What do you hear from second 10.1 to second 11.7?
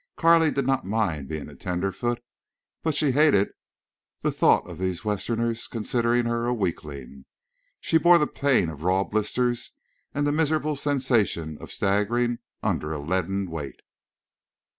and the miserable sensation